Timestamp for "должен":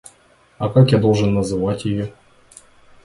0.97-1.35